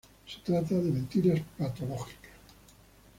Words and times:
Se 0.25 0.39
trata 0.43 0.73
de 0.73 0.89
mentiras 0.89 1.39
patológicas. 1.59 2.31